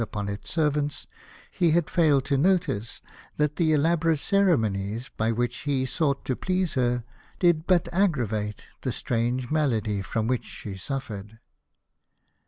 [0.01, 1.05] upon its servants,
[1.51, 3.01] he had failed to notice
[3.37, 7.03] that the elaborate ceremonies by which he sought to please her
[7.37, 11.37] did but aggravate the strange malady from which she suffered.